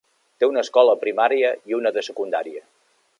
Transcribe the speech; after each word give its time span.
Té 0.43 0.47
una 0.51 0.61
escola 0.65 0.95
primària 1.03 1.53
i 1.73 1.77
una 1.83 1.95
de 1.99 2.05
secundària. 2.11 2.65